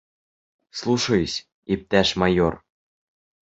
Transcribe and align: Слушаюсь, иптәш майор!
Слушаюсь, 0.79 1.37
иптәш 1.77 2.17
майор! 2.25 2.61